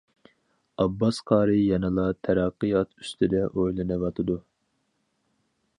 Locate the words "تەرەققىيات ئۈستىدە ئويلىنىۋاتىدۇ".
2.27-4.41